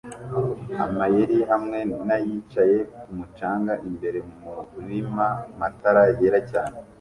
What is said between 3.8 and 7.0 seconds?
imbere murina matara yera cyane